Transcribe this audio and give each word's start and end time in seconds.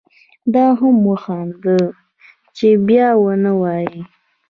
ده 0.53 0.65
هم 0.79 0.95
وخندل 1.11 1.83
چې 2.57 2.67
بیا 2.87 3.09
و 3.15 3.25
نه 3.43 3.53
وایې. 3.59 4.01